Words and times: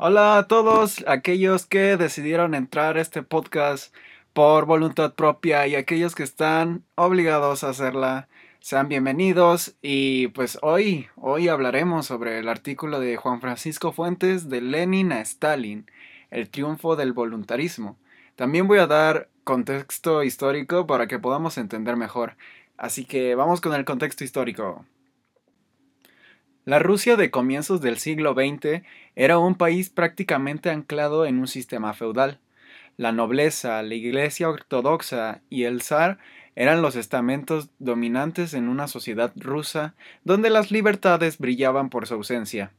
Hola 0.00 0.38
a 0.38 0.46
todos 0.46 1.04
aquellos 1.08 1.66
que 1.66 1.96
decidieron 1.96 2.54
entrar 2.54 2.96
a 2.96 3.00
este 3.00 3.24
podcast 3.24 3.92
por 4.32 4.64
voluntad 4.64 5.14
propia 5.14 5.66
y 5.66 5.74
aquellos 5.74 6.14
que 6.14 6.22
están 6.22 6.84
obligados 6.94 7.64
a 7.64 7.70
hacerla. 7.70 8.28
Sean 8.60 8.88
bienvenidos 8.88 9.74
y 9.82 10.28
pues 10.28 10.56
hoy, 10.62 11.08
hoy 11.16 11.48
hablaremos 11.48 12.06
sobre 12.06 12.38
el 12.38 12.48
artículo 12.48 13.00
de 13.00 13.16
Juan 13.16 13.40
Francisco 13.40 13.90
Fuentes 13.90 14.48
de 14.48 14.60
Lenin 14.60 15.10
a 15.10 15.20
Stalin, 15.20 15.90
el 16.30 16.48
triunfo 16.48 16.94
del 16.94 17.12
voluntarismo. 17.12 17.98
También 18.36 18.68
voy 18.68 18.78
a 18.78 18.86
dar 18.86 19.28
contexto 19.42 20.22
histórico 20.22 20.86
para 20.86 21.08
que 21.08 21.18
podamos 21.18 21.58
entender 21.58 21.96
mejor. 21.96 22.36
Así 22.76 23.04
que 23.04 23.34
vamos 23.34 23.60
con 23.60 23.74
el 23.74 23.84
contexto 23.84 24.22
histórico. 24.22 24.86
La 26.64 26.78
Rusia 26.78 27.16
de 27.16 27.30
comienzos 27.30 27.80
del 27.80 27.98
siglo 27.98 28.34
XX 28.34 28.82
era 29.16 29.38
un 29.38 29.54
país 29.54 29.90
prácticamente 29.90 30.70
anclado 30.70 31.24
en 31.24 31.38
un 31.38 31.48
sistema 31.48 31.94
feudal. 31.94 32.40
La 32.96 33.12
nobleza, 33.12 33.82
la 33.82 33.94
iglesia 33.94 34.48
ortodoxa 34.48 35.40
y 35.48 35.64
el 35.64 35.82
zar 35.82 36.18
eran 36.56 36.82
los 36.82 36.96
estamentos 36.96 37.70
dominantes 37.78 38.52
en 38.52 38.68
una 38.68 38.88
sociedad 38.88 39.32
rusa 39.36 39.94
donde 40.24 40.50
las 40.50 40.72
libertades 40.72 41.38
brillaban 41.38 41.88
por 41.88 42.06
su 42.08 42.14
ausencia. 42.14 42.72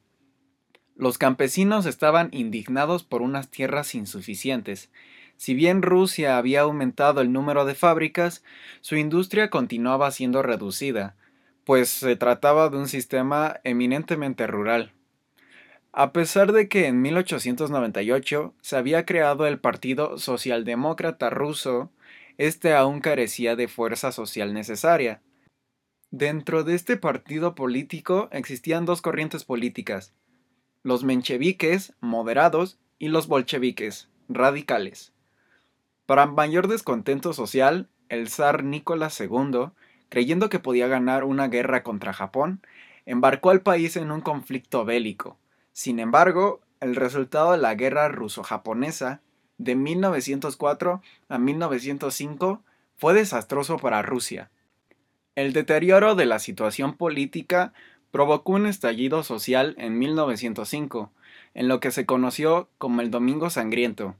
Los 0.97 1.17
campesinos 1.17 1.85
estaban 1.85 2.27
indignados 2.33 3.05
por 3.05 3.21
unas 3.21 3.49
tierras 3.49 3.95
insuficientes. 3.95 4.91
Si 5.37 5.53
bien 5.53 5.81
Rusia 5.81 6.37
había 6.37 6.61
aumentado 6.61 7.21
el 7.21 7.31
número 7.31 7.63
de 7.63 7.73
fábricas, 7.73 8.43
su 8.81 8.97
industria 8.97 9.49
continuaba 9.49 10.11
siendo 10.11 10.43
reducida, 10.43 11.15
pues 11.69 11.89
se 11.89 12.15
trataba 12.15 12.69
de 12.69 12.77
un 12.77 12.87
sistema 12.87 13.59
eminentemente 13.63 14.47
rural. 14.47 14.91
A 15.91 16.13
pesar 16.13 16.51
de 16.51 16.67
que 16.67 16.87
en 16.87 16.99
1898 17.03 18.55
se 18.59 18.75
había 18.75 19.05
creado 19.05 19.45
el 19.45 19.59
Partido 19.59 20.17
Socialdemócrata 20.17 21.29
Ruso, 21.29 21.91
este 22.39 22.73
aún 22.73 23.01
carecía 23.01 23.55
de 23.55 23.67
fuerza 23.67 24.11
social 24.11 24.51
necesaria. 24.51 25.21
Dentro 26.09 26.63
de 26.63 26.73
este 26.73 26.97
partido 26.97 27.53
político 27.53 28.29
existían 28.31 28.85
dos 28.85 29.03
corrientes 29.03 29.43
políticas, 29.43 30.15
los 30.81 31.03
mencheviques, 31.03 31.93
moderados, 31.99 32.79
y 32.97 33.09
los 33.09 33.27
bolcheviques, 33.27 34.09
radicales. 34.27 35.13
Para 36.07 36.25
mayor 36.25 36.67
descontento 36.67 37.31
social, 37.33 37.89
el 38.09 38.27
zar 38.27 38.63
Nicolás 38.63 39.21
II 39.21 39.69
creyendo 40.09 40.49
que 40.49 40.59
podía 40.59 40.87
ganar 40.87 41.23
una 41.23 41.47
guerra 41.47 41.83
contra 41.83 42.13
Japón, 42.13 42.61
embarcó 43.05 43.51
al 43.51 43.61
país 43.61 43.95
en 43.95 44.11
un 44.11 44.21
conflicto 44.21 44.85
bélico. 44.85 45.37
Sin 45.71 45.99
embargo, 45.99 46.61
el 46.81 46.95
resultado 46.95 47.53
de 47.53 47.57
la 47.57 47.75
guerra 47.75 48.09
ruso-japonesa 48.09 49.21
de 49.57 49.75
1904 49.75 51.01
a 51.27 51.37
1905 51.37 52.61
fue 52.97 53.13
desastroso 53.13 53.77
para 53.77 54.01
Rusia. 54.01 54.49
El 55.35 55.53
deterioro 55.53 56.15
de 56.15 56.25
la 56.25 56.39
situación 56.39 56.95
política 56.95 57.73
provocó 58.11 58.53
un 58.53 58.65
estallido 58.65 59.23
social 59.23 59.75
en 59.77 59.99
1905, 59.99 61.11
en 61.53 61.67
lo 61.67 61.79
que 61.79 61.91
se 61.91 62.05
conoció 62.05 62.69
como 62.77 63.01
el 63.01 63.11
Domingo 63.11 63.49
Sangriento, 63.49 64.15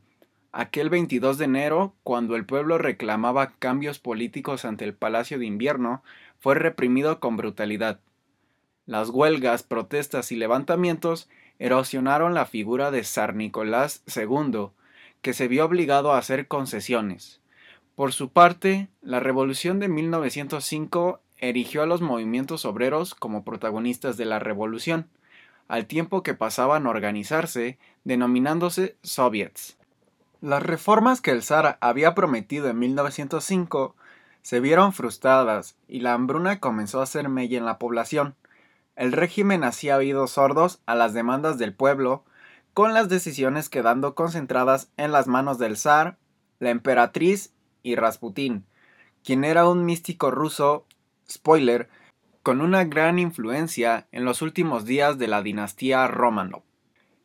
Aquel 0.52 0.89
22 0.89 1.38
de 1.38 1.45
enero, 1.45 1.94
cuando 2.03 2.36
el 2.36 2.44
pueblo 2.44 2.80
reclamaba 2.80 3.52
cambios 3.59 4.00
políticos 4.00 4.66
ante 4.66 4.83
el 4.83 4.95
Palacio 4.95 5.38
de 5.38 5.45
Invierno, 5.45 6.02
fue 6.39 6.55
reprimido 6.55 7.19
con 7.19 7.38
brutalidad. 7.38 7.99
Las 8.87 9.10
huelgas, 9.10 9.61
protestas 9.61 10.32
y 10.32 10.36
levantamientos 10.36 11.30
erosionaron 11.60 12.33
la 12.33 12.48
figura 12.48 12.89
de 12.89 13.04
Zar 13.04 13.36
Nicolás 13.36 14.04
II, 14.08 14.70
que 15.21 15.33
se 15.33 15.48
vio 15.48 15.65
obligado 15.65 16.14
a 16.14 16.17
hacer 16.17 16.48
concesiones. 16.48 17.42
Por 17.95 18.11
su 18.11 18.30
parte, 18.30 18.87
la 19.02 19.20
Revolución 19.20 19.80
de 19.80 19.89
1905 19.89 21.21
erigió 21.37 21.83
a 21.83 21.86
los 21.86 22.02
movimientos 22.02 22.66
obreros 22.66 23.14
como 23.14 23.43
protagonistas 23.43 24.17
de 24.17 24.26
la 24.26 24.39
revolución, 24.39 25.10
al 25.67 25.86
tiempo 25.86 26.23
que 26.23 26.33
pasaban 26.33 26.87
a 26.87 26.89
organizarse 26.89 27.77
denominándose 28.04 28.98
soviets. 29.04 29.79
Las 30.42 30.64
reformas 30.64 31.20
que 31.20 31.32
el 31.32 31.44
zar 31.44 31.77
había 31.82 32.16
prometido 32.16 32.70
en 32.70 32.80
1905 32.80 33.95
se 34.42 34.61
vieron 34.61 34.94
frustradas 34.94 35.76
y 35.89 36.00
la 36.00 36.14
hambruna 36.14 36.61
comenzó 36.61 37.02
a 37.02 37.04
hacer 37.04 37.27
mella 37.27 37.58
en 37.58 37.66
la 37.66 37.77
población. 37.77 38.36
El 38.95 39.11
régimen 39.11 39.66
hacía 39.66 39.98
oídos 39.98 40.32
sordos 40.32 40.82
a 40.86 40.95
las 40.95 41.14
demandas 41.14 41.58
del 41.58 41.73
pueblo, 41.73 42.23
con 42.73 42.94
las 42.94 43.10
decisiones 43.10 43.67
quedando 43.67 44.16
concentradas 44.16 44.89
en 44.95 45.11
las 45.11 45.28
manos 45.28 45.58
del 45.58 45.76
zar, 45.76 46.17
la 46.60 46.70
emperatriz 46.70 47.52
y 47.83 47.95
Rasputín, 47.95 48.66
quien 49.26 49.44
era 49.44 49.67
un 49.67 49.83
místico 49.83 50.32
ruso, 50.32 50.86
spoiler, 51.30 51.89
con 52.44 52.61
una 52.61 52.86
gran 52.86 53.20
influencia 53.20 54.08
en 54.14 54.23
los 54.23 54.42
últimos 54.42 54.86
días 54.86 55.17
de 55.17 55.28
la 55.28 55.42
dinastía 55.42 56.08
Romanov. 56.08 56.68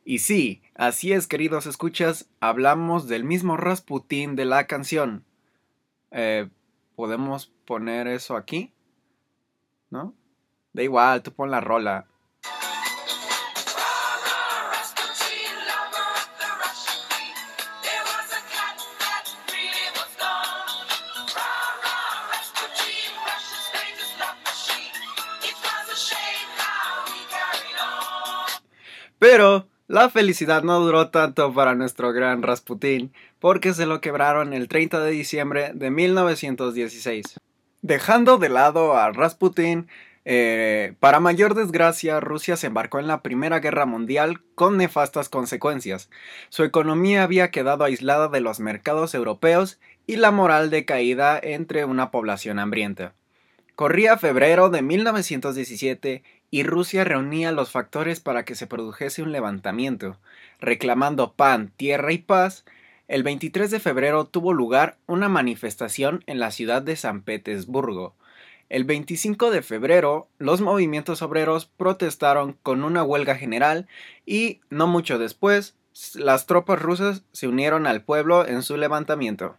Y 0.07 0.19
sí, 0.19 0.63
así 0.75 1.15
es, 1.15 1.27
queridos 1.27 1.65
escuchas, 1.65 2.29
hablamos 2.39 3.09
del 3.09 3.25
mismo 3.25 3.57
Rasputín 3.57 4.37
de 4.37 4.45
la 4.45 4.67
canción. 4.67 5.25
Eh, 6.11 6.51
¿Podemos 6.95 7.47
poner 7.65 8.07
eso 8.07 8.37
aquí? 8.37 8.71
¿No? 9.89 10.15
Da 10.75 10.83
igual, 10.83 11.23
tú 11.23 11.33
pon 11.33 11.51
la 11.51 11.63
rola. 11.63 12.07
Pero 29.19 29.67
la 29.87 30.09
felicidad 30.09 30.63
no 30.63 30.81
duró 30.81 31.11
tanto 31.11 31.53
para 31.53 31.75
nuestro 31.75 32.13
gran 32.13 32.43
Rasputín, 32.43 33.13
porque 33.39 33.75
se 33.75 33.87
lo 33.87 34.01
quebraron 34.01 34.53
el 34.53 34.69
30 34.69 35.01
de 35.01 35.11
diciembre 35.11 35.73
de 35.75 35.91
1916. 35.91 37.39
Dejando 37.83 38.39
de 38.39 38.49
lado 38.49 38.97
a 38.97 39.13
Rasputín, 39.13 39.89
eh, 40.25 40.95
para 41.01 41.21
mayor 41.21 41.55
desgracia, 41.55 42.19
Rusia 42.21 42.57
se 42.57 42.69
embarcó 42.69 42.99
en 42.99 43.07
la 43.07 43.21
Primera 43.21 43.61
Guerra 43.61 43.85
Mundial 43.85 44.41
con 44.55 44.79
nefastas 44.79 45.29
consecuencias. 45.29 46.09
Su 46.49 46.65
economía 46.65 47.23
había 47.23 47.51
quedado 47.51 47.85
aislada 47.85 48.29
de 48.29 48.41
los 48.41 48.61
mercados 48.61 49.15
europeos 49.15 49.79
y 50.07 50.17
la 50.17 50.31
moral 50.31 50.71
decaída 50.71 51.39
entre 51.43 51.85
una 51.85 52.11
población 52.11 52.59
hambrienta. 52.59 53.13
Corría 53.75 54.17
febrero 54.17 54.71
de 54.71 54.83
1917 54.83 56.23
y 56.55 56.63
Rusia 56.63 57.03
reunía 57.03 57.51
los 57.51 57.73
factores 57.73 58.21
para 58.21 58.45
que 58.45 58.55
se 58.55 58.69
produjese 58.69 59.23
un 59.25 59.33
levantamiento. 59.33 60.21
Reclamando 60.61 61.33
pan, 61.33 61.73
tierra 61.77 62.13
y 62.13 62.19
paz, 62.19 62.65
el 63.09 63.25
23 63.25 63.73
de 63.73 63.81
febrero 63.81 64.27
tuvo 64.27 64.53
lugar 64.53 64.97
una 65.09 65.29
manifestación 65.29 66.23
en 66.29 66.39
la 66.39 66.53
ciudad 66.53 66.81
de 66.81 66.95
San 66.95 67.23
Petersburgo. 67.23 68.15
El 68.69 68.85
25 68.85 69.51
de 69.51 69.63
febrero, 69.63 70.29
los 70.39 70.61
movimientos 70.61 71.23
obreros 71.23 71.67
protestaron 71.67 72.57
con 72.63 72.85
una 72.85 73.03
huelga 73.03 73.35
general 73.35 73.89
y, 74.25 74.61
no 74.71 74.87
mucho 74.87 75.19
después, 75.19 75.75
las 76.15 76.47
tropas 76.47 76.81
rusas 76.81 77.25
se 77.33 77.49
unieron 77.49 77.85
al 77.89 78.03
pueblo 78.03 78.47
en 78.47 78.63
su 78.63 78.77
levantamiento. 78.77 79.57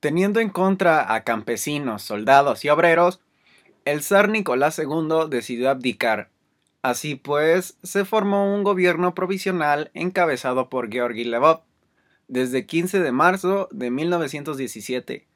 Teniendo 0.00 0.40
en 0.40 0.50
contra 0.50 1.14
a 1.14 1.22
campesinos, 1.22 2.02
soldados 2.02 2.64
y 2.64 2.70
obreros, 2.70 3.20
el 3.90 4.02
zar 4.02 4.28
Nicolás 4.28 4.78
II 4.78 5.28
decidió 5.28 5.68
abdicar. 5.68 6.30
Así 6.82 7.16
pues, 7.16 7.76
se 7.82 8.04
formó 8.04 8.54
un 8.54 8.62
gobierno 8.62 9.14
provisional 9.14 9.90
encabezado 9.94 10.68
por 10.68 10.90
Georgi 10.90 11.24
Levov 11.24 11.62
desde 12.28 12.66
15 12.66 13.00
de 13.00 13.12
marzo 13.12 13.68
de 13.72 13.90
1917. 13.90 15.26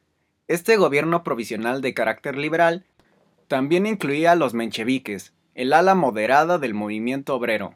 Este 0.46 0.76
gobierno 0.76 1.24
provisional 1.24 1.80
de 1.80 1.94
carácter 1.94 2.36
liberal 2.36 2.84
también 3.48 3.86
incluía 3.86 4.32
a 4.32 4.36
los 4.36 4.54
mencheviques, 4.54 5.32
el 5.54 5.72
ala 5.72 5.94
moderada 5.94 6.58
del 6.58 6.74
movimiento 6.74 7.34
obrero. 7.34 7.74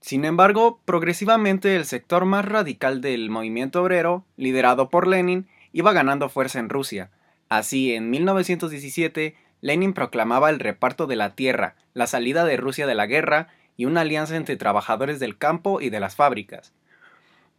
Sin 0.00 0.24
embargo, 0.24 0.80
progresivamente 0.84 1.76
el 1.76 1.84
sector 1.84 2.24
más 2.24 2.44
radical 2.44 3.00
del 3.00 3.30
movimiento 3.30 3.82
obrero, 3.82 4.24
liderado 4.36 4.90
por 4.90 5.06
Lenin, 5.06 5.46
iba 5.72 5.92
ganando 5.92 6.28
fuerza 6.28 6.58
en 6.58 6.68
Rusia. 6.68 7.10
Así, 7.48 7.94
en 7.94 8.10
1917, 8.10 9.36
Lenin 9.60 9.92
proclamaba 9.92 10.50
el 10.50 10.60
reparto 10.60 11.06
de 11.06 11.16
la 11.16 11.34
tierra, 11.34 11.76
la 11.94 12.06
salida 12.06 12.44
de 12.44 12.56
Rusia 12.56 12.86
de 12.86 12.94
la 12.94 13.06
guerra 13.06 13.48
y 13.76 13.84
una 13.84 14.02
alianza 14.02 14.36
entre 14.36 14.56
trabajadores 14.56 15.20
del 15.20 15.38
campo 15.38 15.80
y 15.80 15.90
de 15.90 16.00
las 16.00 16.16
fábricas. 16.16 16.72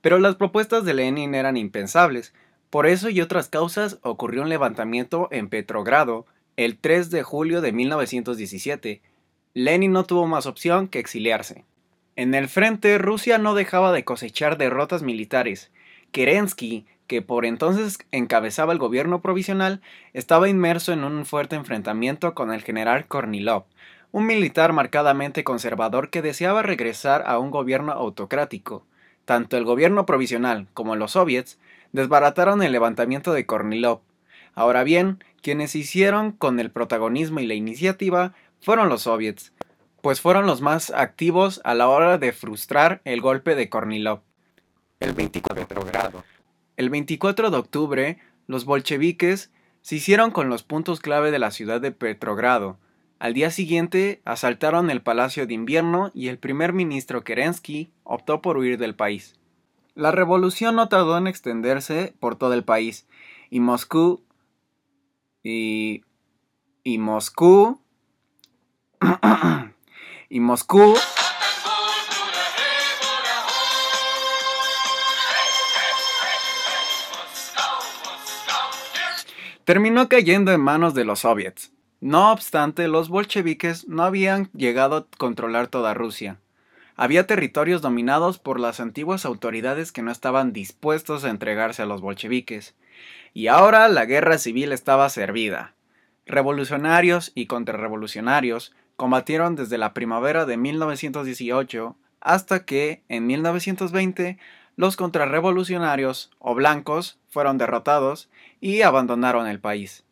Pero 0.01 0.19
las 0.19 0.35
propuestas 0.35 0.85
de 0.85 0.94
Lenin 0.94 1.35
eran 1.35 1.57
impensables. 1.57 2.33
Por 2.69 2.88
eso 2.88 3.09
y 3.09 3.21
otras 3.21 3.49
causas 3.49 3.99
ocurrió 4.01 4.41
un 4.41 4.49
levantamiento 4.49 5.27
en 5.31 5.49
Petrogrado 5.49 6.25
el 6.55 6.77
3 6.77 7.11
de 7.11 7.23
julio 7.23 7.61
de 7.61 7.71
1917. 7.71 9.01
Lenin 9.53 9.91
no 9.91 10.03
tuvo 10.03 10.27
más 10.27 10.45
opción 10.45 10.88
que 10.88 11.00
exiliarse. 11.00 11.65
En 12.15 12.33
el 12.33 12.47
frente, 12.47 12.97
Rusia 12.97 13.38
no 13.38 13.53
dejaba 13.53 13.91
de 13.91 14.03
cosechar 14.03 14.57
derrotas 14.57 15.03
militares. 15.03 15.71
Kerensky, 16.11 16.88
que 17.07 17.21
por 17.21 17.45
entonces 17.45 17.98
encabezaba 18.12 18.74
el 18.74 18.80
gobierno 18.80 19.21
provisional, 19.21 19.81
estaba 20.13 20.50
inmerso 20.50 20.94
en 20.94 21.04
un 21.04 21.25
fuerte 21.25 21.56
enfrentamiento 21.56 22.36
con 22.36 22.54
el 22.54 22.62
general 22.62 23.07
Kornilov, 23.07 23.65
un 24.12 24.25
militar 24.25 24.74
marcadamente 24.74 25.44
conservador 25.44 26.09
que 26.09 26.21
deseaba 26.21 26.62
regresar 26.62 27.24
a 27.25 27.39
un 27.39 27.50
gobierno 27.51 27.94
autocrático. 27.94 28.86
Tanto 29.25 29.57
el 29.57 29.63
gobierno 29.63 30.06
provisional 30.06 30.68
como 30.74 30.95
los 30.95 31.12
soviets 31.12 31.59
desbarataron 31.92 32.62
el 32.62 32.71
levantamiento 32.71 33.33
de 33.33 33.45
Kornilov. 33.45 34.01
Ahora 34.53 34.83
bien, 34.83 35.24
quienes 35.42 35.75
hicieron 35.75 36.31
con 36.31 36.60
el 36.60 36.71
protagonismo 36.71 37.39
y 37.39 37.48
la 37.48 37.53
iniciativa 37.53 38.33
fueron 38.62 38.89
los 38.89 39.03
soviets, 39.03 39.53
pues 40.01 40.21
fueron 40.21 40.45
los 40.45 40.62
más 40.62 40.92
activos 40.92 41.62
a 41.63 41.74
la 41.74 41.88
hora 41.88 42.18
de 42.18 42.31
frustrar 42.31 43.01
el 43.03 43.21
golpe 43.21 43.56
de 43.56 43.69
Kornilov. 43.69 44.21
El 45.00 45.13
24, 45.13 45.68
el 46.77 46.89
24 46.89 47.51
de 47.51 47.57
octubre, 47.57 48.19
los 48.45 48.65
bolcheviques 48.65 49.51
se 49.81 49.95
hicieron 49.95 50.31
con 50.31 50.50
los 50.50 50.63
puntos 50.63 51.00
clave 51.00 51.31
de 51.31 51.39
la 51.39 51.51
ciudad 51.51 51.81
de 51.81 51.91
Petrogrado. 51.91 52.77
Al 53.19 53.33
día 53.33 53.50
siguiente 53.50 54.21
asaltaron 54.25 54.89
el 54.89 55.01
Palacio 55.01 55.47
de 55.47 55.56
Invierno 55.56 56.12
y 56.13 56.27
el 56.27 56.38
primer 56.38 56.74
ministro 56.74 57.24
Kerensky 57.24 57.91
optó 58.03 58.41
por 58.41 58.57
huir 58.57 58.77
del 58.77 58.95
país. 58.95 59.39
La 59.95 60.12
revolución 60.12 60.75
no 60.75 60.88
tardó 60.88 61.18
en 61.18 61.25
extenderse 61.25 62.13
por 62.19 62.35
todo 62.35 62.53
el 62.53 62.63
país 62.63 63.07
y 63.50 63.59
Moscú 63.59 64.24
y 65.44 66.03
y 66.83 67.00
Moscú 67.00 67.81
y 70.29 70.39
Moscú 70.39 70.94
terminó 79.67 80.07
cayendo 80.07 80.53
en 80.53 80.61
manos 80.61 80.93
de 80.93 81.03
los 81.03 81.19
soviets. 81.19 81.73
No 81.99 82.31
obstante, 82.31 82.87
los 82.87 83.09
bolcheviques 83.09 83.85
no 83.89 84.03
habían 84.03 84.49
llegado 84.53 84.95
a 84.95 85.07
controlar 85.17 85.67
toda 85.67 85.93
Rusia. 85.93 86.39
Había 86.95 87.27
territorios 87.27 87.81
dominados 87.81 88.39
por 88.39 88.61
las 88.61 88.79
antiguas 88.79 89.25
autoridades 89.25 89.91
que 89.91 90.01
no 90.01 90.09
estaban 90.09 90.53
dispuestos 90.53 91.25
a 91.25 91.29
entregarse 91.29 91.81
a 91.81 91.85
los 91.85 91.99
bolcheviques. 91.99 92.75
Y 93.33 93.47
ahora 93.47 93.89
la 93.89 94.05
guerra 94.05 94.37
civil 94.37 94.71
estaba 94.71 95.09
servida. 95.09 95.73
Revolucionarios 96.25 97.33
y 97.35 97.47
contrarrevolucionarios 97.47 98.73
combatieron 98.95 99.57
desde 99.57 99.77
la 99.77 99.93
primavera 99.93 100.45
de 100.45 100.55
1918 100.55 101.97
hasta 102.21 102.63
que, 102.63 103.03
en 103.09 103.27
1920, 103.27 104.37
los 104.77 104.95
contrarrevolucionarios 104.95 106.31
o 106.39 106.56
blancos 106.56 107.19
fueron 107.27 107.57
derrotados 107.57 108.29
y 108.62 108.83
abandonaron 108.83 109.47
el 109.47 109.59
país. 109.59 110.06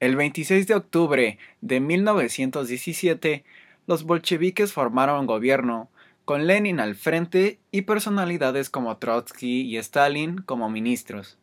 El 0.00 0.16
26 0.16 0.66
de 0.66 0.74
octubre 0.74 1.38
de 1.60 1.80
1917, 1.80 3.44
los 3.86 4.04
bolcheviques 4.04 4.72
formaron 4.72 5.26
gobierno, 5.26 5.88
con 6.24 6.46
Lenin 6.46 6.80
al 6.80 6.96
frente 6.96 7.58
y 7.70 7.82
personalidades 7.82 8.68
como 8.68 8.96
Trotsky 8.98 9.62
y 9.62 9.76
Stalin 9.78 10.38
como 10.38 10.68
ministros. 10.68 11.38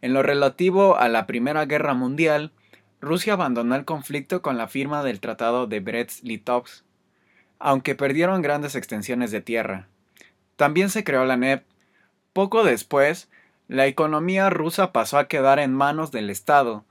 En 0.00 0.14
lo 0.14 0.22
relativo 0.22 0.96
a 0.96 1.08
la 1.08 1.26
Primera 1.26 1.64
Guerra 1.66 1.94
Mundial, 1.94 2.52
Rusia 3.00 3.34
abandonó 3.34 3.74
el 3.74 3.84
conflicto 3.84 4.42
con 4.42 4.56
la 4.56 4.68
firma 4.68 5.02
del 5.02 5.20
Tratado 5.20 5.66
de 5.66 5.80
Brest-Litovsk, 5.80 6.84
aunque 7.58 7.94
perdieron 7.94 8.42
grandes 8.42 8.76
extensiones 8.76 9.30
de 9.30 9.40
tierra. 9.40 9.88
También 10.56 10.88
se 10.88 11.04
creó 11.04 11.24
la 11.24 11.36
NEP. 11.36 11.64
Poco 12.32 12.64
después, 12.64 13.28
la 13.68 13.86
economía 13.86 14.48
rusa 14.50 14.92
pasó 14.92 15.18
a 15.18 15.28
quedar 15.28 15.58
en 15.58 15.74
manos 15.74 16.10
del 16.12 16.30
Estado, 16.30 16.84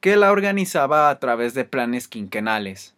que 0.00 0.16
la 0.16 0.30
organizaba 0.30 1.10
a 1.10 1.18
través 1.18 1.54
de 1.54 1.64
planes 1.64 2.08
quinquenales. 2.08 2.94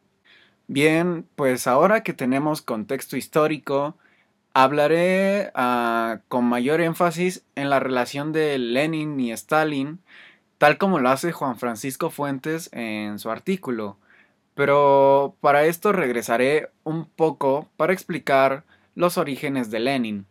Bien, 0.69 1.27
pues 1.37 1.67
ahora 1.67 2.03
que 2.03 2.13
tenemos 2.13 2.61
contexto 2.61 3.17
histórico, 3.17 3.97
hablaré 4.53 5.53
ah, 5.55 6.21
con 6.29 6.45
mayor 6.45 6.81
énfasis 6.81 7.45
en 7.55 7.71
la 7.71 7.79
relación 7.79 8.33
de 8.33 8.59
Lenin 8.59 9.19
y 9.21 9.31
Stalin, 9.33 10.01
tal 10.59 10.79
como 10.79 10.99
lo 10.99 11.11
hace 11.11 11.33
Juan 11.33 11.59
Francisco 11.59 12.11
Fuentes 12.11 12.69
en 12.73 13.19
su 13.19 13.31
artículo. 13.31 13.97
Pero 14.55 15.37
para 15.41 15.67
esto 15.67 15.93
regresaré 15.93 16.71
un 16.85 17.07
poco 17.07 17.69
para 17.77 17.93
explicar 17.93 18.65
los 18.95 19.19
orígenes 19.19 19.71
de 19.71 19.81
Lenin. 19.81 20.27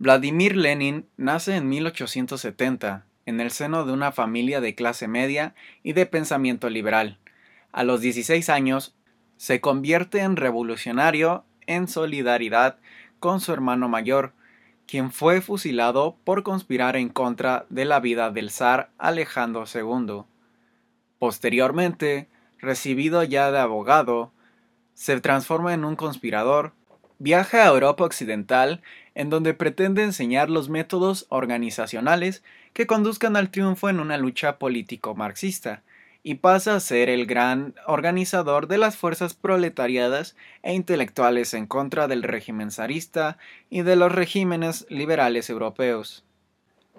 Vladimir 0.00 0.56
Lenin 0.56 1.08
nace 1.16 1.56
en 1.56 1.68
1870 1.68 3.04
en 3.26 3.40
el 3.40 3.50
seno 3.50 3.84
de 3.84 3.92
una 3.92 4.12
familia 4.12 4.60
de 4.60 4.76
clase 4.76 5.08
media 5.08 5.56
y 5.82 5.92
de 5.92 6.06
pensamiento 6.06 6.70
liberal. 6.70 7.18
A 7.72 7.82
los 7.82 8.00
16 8.00 8.48
años 8.48 8.94
se 9.36 9.60
convierte 9.60 10.20
en 10.20 10.36
revolucionario 10.36 11.44
en 11.66 11.88
solidaridad 11.88 12.78
con 13.18 13.40
su 13.40 13.52
hermano 13.52 13.88
mayor, 13.88 14.34
quien 14.86 15.10
fue 15.10 15.40
fusilado 15.40 16.16
por 16.22 16.44
conspirar 16.44 16.96
en 16.96 17.08
contra 17.08 17.66
de 17.68 17.84
la 17.84 17.98
vida 17.98 18.30
del 18.30 18.50
zar 18.50 18.90
Alejandro 18.98 19.64
II. 19.72 20.22
Posteriormente, 21.18 22.28
recibido 22.58 23.24
ya 23.24 23.50
de 23.50 23.58
abogado, 23.58 24.32
se 24.94 25.20
transforma 25.20 25.74
en 25.74 25.84
un 25.84 25.96
conspirador, 25.96 26.72
viaja 27.18 27.64
a 27.64 27.68
Europa 27.68 28.04
Occidental 28.04 28.80
en 29.18 29.30
donde 29.30 29.52
pretende 29.52 30.04
enseñar 30.04 30.48
los 30.48 30.68
métodos 30.68 31.26
organizacionales 31.28 32.44
que 32.72 32.86
conduzcan 32.86 33.34
al 33.34 33.50
triunfo 33.50 33.88
en 33.88 33.98
una 33.98 34.16
lucha 34.16 34.60
político 34.60 35.16
marxista, 35.16 35.82
y 36.22 36.36
pasa 36.36 36.76
a 36.76 36.80
ser 36.80 37.08
el 37.08 37.26
gran 37.26 37.74
organizador 37.88 38.68
de 38.68 38.78
las 38.78 38.96
fuerzas 38.96 39.34
proletariadas 39.34 40.36
e 40.62 40.72
intelectuales 40.72 41.52
en 41.52 41.66
contra 41.66 42.06
del 42.06 42.22
régimen 42.22 42.70
zarista 42.70 43.38
y 43.70 43.82
de 43.82 43.96
los 43.96 44.12
regímenes 44.12 44.86
liberales 44.88 45.50
europeos. 45.50 46.24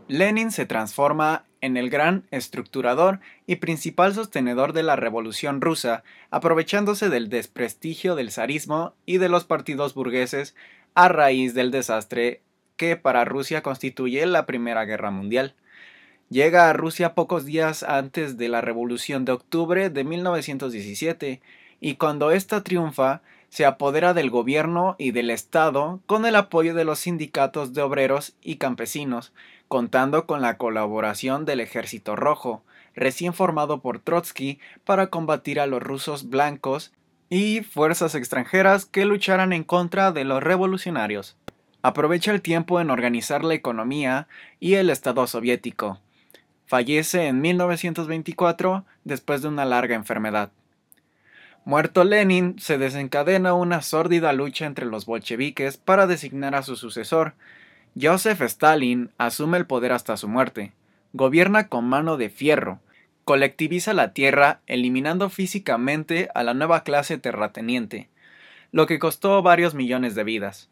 Lenin 0.10 0.52
se 0.52 0.66
transforma 0.66 1.46
en 1.62 1.78
el 1.78 1.90
gran 1.90 2.26
estructurador 2.32 3.20
y 3.48 3.58
principal 3.58 4.14
sostenedor 4.14 4.74
de 4.74 4.84
la 4.84 4.96
revolución 4.96 5.62
rusa, 5.62 6.04
aprovechándose 6.32 7.10
del 7.10 7.30
desprestigio 7.30 8.16
del 8.16 8.32
zarismo 8.32 8.94
y 9.06 9.18
de 9.18 9.30
los 9.30 9.44
partidos 9.44 9.94
burgueses 9.94 10.56
a 10.94 11.08
raíz 11.08 11.54
del 11.54 11.72
desastre 11.72 12.42
que 12.78 12.96
para 12.96 13.26
Rusia 13.26 13.62
constituye 13.62 14.26
la 14.26 14.46
Primera 14.46 14.86
Guerra 14.86 15.12
Mundial. 15.12 15.56
Llega 16.30 16.70
a 16.70 16.74
Rusia 16.74 17.16
pocos 17.16 17.46
días 17.46 17.84
antes 17.84 18.38
de 18.38 18.50
la 18.50 18.62
Revolución 18.62 19.26
de 19.26 19.32
Octubre 19.34 19.90
de 19.90 20.04
1917 20.04 21.42
y 21.82 21.96
cuando 21.96 22.32
ésta 22.32 22.64
triunfa, 22.64 23.22
se 23.50 23.66
apodera 23.66 24.14
del 24.14 24.30
gobierno 24.30 24.96
y 25.00 25.12
del 25.12 25.32
Estado 25.32 26.02
con 26.06 26.26
el 26.26 26.36
apoyo 26.36 26.76
de 26.76 26.86
los 26.86 27.00
sindicatos 27.00 27.74
de 27.74 27.82
obreros 27.82 28.36
y 28.42 28.58
campesinos, 28.58 29.34
contando 29.70 30.26
con 30.26 30.42
la 30.42 30.58
colaboración 30.58 31.46
del 31.46 31.62
Ejército 31.62 32.18
Rojo, 32.18 32.64
recién 32.94 33.34
formado 33.34 33.82
por 33.82 34.00
Trotsky 34.00 34.60
para 34.84 35.08
combatir 35.08 35.62
a 35.62 35.68
los 35.68 35.82
rusos 35.82 36.30
blancos 36.30 36.92
y 37.30 37.62
fuerzas 37.62 38.16
extranjeras 38.16 38.86
que 38.86 39.06
lucharan 39.06 39.54
en 39.54 39.64
contra 39.64 40.12
de 40.12 40.26
los 40.26 40.44
revolucionarios. 40.44 41.38
Aprovecha 41.82 42.32
el 42.34 42.42
tiempo 42.42 42.82
en 42.82 42.90
organizar 42.90 43.46
la 43.46 43.54
economía 43.54 44.28
y 44.60 44.74
el 44.74 44.90
Estado 44.90 45.26
soviético, 45.28 46.02
Fallece 46.70 47.26
en 47.26 47.42
1924 47.42 48.86
después 49.04 49.42
de 49.42 49.48
una 49.48 49.66
larga 49.66 49.96
enfermedad. 49.96 50.52
Muerto 51.66 52.04
Lenin, 52.04 52.60
se 52.60 52.78
desencadena 52.78 53.56
una 53.56 53.82
sórdida 53.82 54.34
lucha 54.34 54.68
entre 54.68 54.86
los 54.86 55.08
bolcheviques 55.08 55.78
para 55.78 56.06
designar 56.06 56.54
a 56.54 56.62
su 56.62 56.76
sucesor. 56.76 57.34
Joseph 58.00 58.42
Stalin 58.42 59.10
asume 59.18 59.58
el 59.58 59.66
poder 59.66 59.92
hasta 59.92 60.16
su 60.16 60.28
muerte. 60.28 60.74
Gobierna 61.14 61.68
con 61.70 61.86
mano 61.86 62.18
de 62.18 62.30
fierro. 62.30 62.80
Colectiviza 63.26 63.94
la 63.94 64.14
tierra, 64.14 64.62
eliminando 64.68 65.30
físicamente 65.30 66.30
a 66.36 66.44
la 66.44 66.54
nueva 66.54 66.84
clase 66.84 67.18
terrateniente, 67.18 68.10
lo 68.72 68.86
que 68.88 69.00
costó 69.00 69.42
varios 69.42 69.74
millones 69.74 70.16
de 70.16 70.24
vidas. 70.24 70.70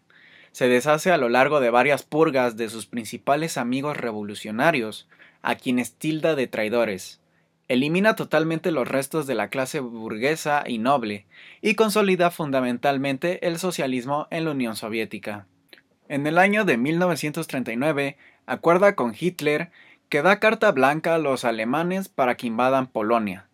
Se 0.51 0.67
deshace 0.67 1.11
a 1.11 1.17
lo 1.17 1.29
largo 1.29 1.59
de 1.59 1.69
varias 1.69 2.03
purgas 2.03 2.57
de 2.57 2.69
sus 2.69 2.85
principales 2.85 3.57
amigos 3.57 3.97
revolucionarios, 3.97 5.07
a 5.41 5.55
quienes 5.55 5.93
tilda 5.93 6.35
de 6.35 6.47
traidores. 6.47 7.19
Elimina 7.67 8.15
totalmente 8.15 8.71
los 8.71 8.87
restos 8.87 9.27
de 9.27 9.35
la 9.35 9.49
clase 9.49 9.79
burguesa 9.79 10.63
y 10.65 10.77
noble, 10.77 11.25
y 11.61 11.75
consolida 11.75 12.31
fundamentalmente 12.31 13.45
el 13.45 13.59
socialismo 13.59 14.27
en 14.31 14.45
la 14.45 14.51
Unión 14.51 14.75
Soviética. 14.75 15.45
En 16.09 16.25
el 16.25 16.37
año 16.37 16.63
de 16.63 16.77
1939, 16.77 18.17
acuerda 18.45 18.95
con 18.95 19.13
Hitler 19.17 19.71
que 20.09 20.21
da 20.21 20.39
carta 20.39 20.71
blanca 20.71 21.15
a 21.15 21.17
los 21.17 21.43
alemanes 21.43 22.07
para 22.07 22.37
que 22.37 22.47
invadan 22.47 22.87
Polonia, 22.87 23.47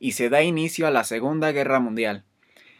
y 0.00 0.12
se 0.12 0.28
da 0.28 0.42
inicio 0.42 0.86
a 0.88 0.90
la 0.90 1.04
Segunda 1.04 1.52
Guerra 1.52 1.78
Mundial. 1.78 2.24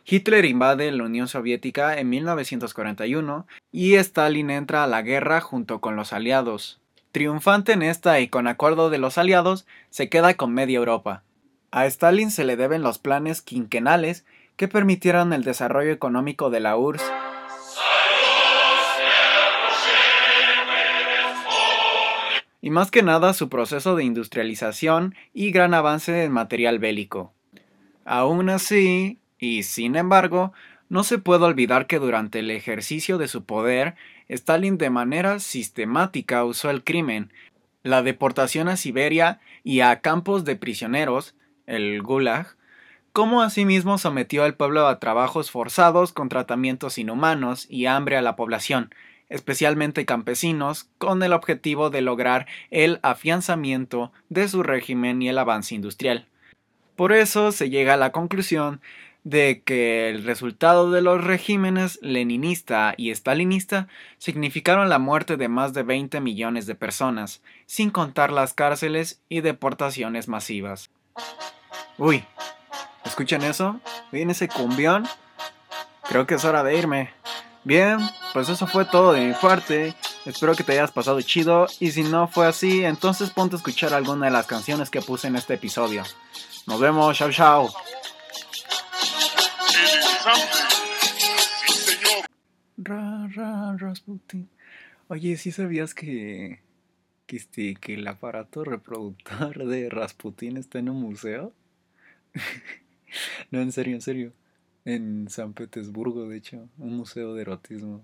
Hitler 0.05 0.45
invade 0.45 0.91
la 0.91 1.05
Unión 1.05 1.29
Soviética 1.29 1.97
en 1.99 2.09
1941 2.09 3.47
y 3.71 3.95
Stalin 3.95 4.50
entra 4.50 4.83
a 4.83 4.88
la 4.88 5.02
guerra 5.02 5.41
junto 5.41 5.81
con 5.81 5.95
los 5.95 6.12
aliados. 6.12 6.81
Triunfante 7.12 7.73
en 7.73 7.83
esta 7.83 8.19
y 8.19 8.26
con 8.26 8.49
acuerdo 8.49 8.91
de 8.91 8.99
los 8.99 9.19
aliados, 9.19 9.67
se 9.91 10.09
queda 10.09 10.35
con 10.35 10.52
media 10.52 10.79
Europa. 10.79 11.23
A 11.71 11.87
Stalin 11.87 12.33
se 12.33 12.43
le 12.43 12.57
deben 12.57 12.83
los 12.83 12.99
planes 12.99 13.43
quinquenales 13.43 14.25
que 14.57 14.67
permitieron 14.67 15.33
el 15.33 15.45
desarrollo 15.45 15.93
económico 15.93 16.50
de 16.50 16.61
la 16.61 16.76
URSS. 16.76 17.05
Y 22.62 22.71
más 22.71 22.90
que 22.90 23.02
nada 23.02 23.35
su 23.35 23.50
proceso 23.50 23.97
de 23.97 24.04
industrialización 24.04 25.14
y 25.35 25.50
gran 25.50 25.75
avance 25.75 26.25
en 26.25 26.33
material 26.33 26.78
bélico. 26.78 27.35
Aún 28.07 28.49
así, 28.49 29.19
y 29.38 29.64
sin 29.64 29.97
embargo, 29.97 30.54
no 30.88 31.04
se 31.04 31.19
puede 31.19 31.45
olvidar 31.45 31.87
que 31.87 31.99
durante 31.99 32.38
el 32.38 32.50
ejercicio 32.50 33.19
de 33.19 33.28
su 33.28 33.45
poder, 33.45 33.97
Stalin 34.28 34.78
de 34.78 34.90
manera 34.90 35.40
sistemática 35.40 36.45
usó 36.45 36.71
el 36.71 36.85
crimen, 36.85 37.33
la 37.83 38.02
deportación 38.02 38.69
a 38.69 38.76
Siberia 38.76 39.40
y 39.64 39.81
a 39.81 40.00
campos 40.00 40.45
de 40.45 40.57
prisioneros, 40.57 41.35
el 41.66 42.00
Gulag, 42.02 42.57
como 43.12 43.42
asimismo 43.42 43.99
sometió 43.99 44.45
al 44.45 44.54
pueblo 44.54 44.87
a 44.87 44.99
trabajos 44.99 45.50
forzados 45.50 46.12
con 46.12 46.28
tratamientos 46.28 46.97
inhumanos 46.97 47.66
y 47.69 47.87
hambre 47.87 48.16
a 48.16 48.23
la 48.23 48.37
población, 48.37 48.95
especialmente 49.32 50.04
campesinos, 50.04 50.88
con 50.98 51.22
el 51.22 51.32
objetivo 51.32 51.90
de 51.90 52.02
lograr 52.02 52.46
el 52.70 53.00
afianzamiento 53.02 54.12
de 54.28 54.46
su 54.46 54.62
régimen 54.62 55.22
y 55.22 55.28
el 55.28 55.38
avance 55.38 55.74
industrial. 55.74 56.26
Por 56.96 57.12
eso 57.12 57.50
se 57.50 57.70
llega 57.70 57.94
a 57.94 57.96
la 57.96 58.12
conclusión 58.12 58.80
de 59.24 59.62
que 59.64 60.10
el 60.10 60.24
resultado 60.24 60.90
de 60.90 61.00
los 61.00 61.22
regímenes 61.24 61.98
leninista 62.02 62.94
y 62.96 63.10
stalinista 63.14 63.88
significaron 64.18 64.88
la 64.88 64.98
muerte 64.98 65.36
de 65.36 65.48
más 65.48 65.72
de 65.72 65.84
20 65.84 66.20
millones 66.20 66.66
de 66.66 66.74
personas, 66.74 67.42
sin 67.66 67.90
contar 67.90 68.32
las 68.32 68.52
cárceles 68.52 69.22
y 69.28 69.40
deportaciones 69.40 70.28
masivas. 70.28 70.90
Uy, 71.98 72.24
¿escuchan 73.04 73.42
eso? 73.42 73.80
¿Ven 74.10 74.30
ese 74.30 74.48
cumbión? 74.48 75.04
Creo 76.08 76.26
que 76.26 76.34
es 76.34 76.44
hora 76.44 76.62
de 76.62 76.76
irme. 76.76 77.10
Bien, 77.64 78.00
pues 78.32 78.48
eso 78.48 78.66
fue 78.66 78.84
todo 78.84 79.12
de 79.12 79.26
mi 79.26 79.34
parte. 79.34 79.94
Espero 80.24 80.54
que 80.54 80.64
te 80.64 80.72
hayas 80.72 80.90
pasado 80.90 81.20
chido 81.20 81.66
y 81.80 81.90
si 81.90 82.02
no 82.02 82.28
fue 82.28 82.46
así, 82.46 82.84
entonces 82.84 83.30
ponte 83.30 83.56
a 83.56 83.58
escuchar 83.58 83.92
alguna 83.92 84.26
de 84.26 84.32
las 84.32 84.46
canciones 84.46 84.90
que 84.90 85.02
puse 85.02 85.28
en 85.28 85.36
este 85.36 85.54
episodio. 85.54 86.02
Nos 86.66 86.80
vemos, 86.80 87.16
chao 87.16 87.30
chao. 87.30 87.74
Ra, 92.78 93.28
ra, 93.34 93.76
Rasputin. 93.76 94.48
Oye, 95.08 95.36
¿sí 95.36 95.52
sabías 95.52 95.94
que, 95.94 96.60
que, 97.26 97.36
este, 97.36 97.76
el 97.88 98.06
aparato 98.08 98.64
reproductor 98.64 99.66
de 99.66 99.90
Rasputin 99.90 100.56
está 100.56 100.78
en 100.78 100.88
un 100.88 101.00
museo? 101.00 101.52
no, 103.50 103.60
en 103.60 103.72
serio, 103.72 103.94
en 103.94 104.00
serio. 104.00 104.32
En 104.84 105.28
San 105.28 105.52
Petersburgo, 105.52 106.28
de 106.28 106.38
hecho, 106.38 106.68
un 106.78 106.96
museo 106.96 107.34
de 107.34 107.42
erotismo 107.42 108.02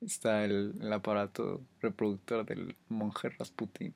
está 0.00 0.44
el, 0.44 0.74
aparato 0.92 1.62
reproductor 1.80 2.44
del 2.44 2.76
monje 2.88 3.30
Rasputin. 3.30 3.94